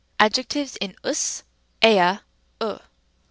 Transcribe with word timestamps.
Adjectives 0.19 0.77
in 0.77 0.95
vs, 1.03 1.43
E1a, 1.83 2.21
v. 2.59 2.79